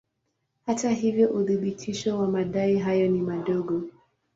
Hata 0.65 0.89
hivyo 0.91 1.29
uthibitisho 1.29 2.17
wa 2.19 2.27
madai 2.27 2.77
hayo 2.77 3.07
ni 3.07 3.21
mdogo. 3.21 3.81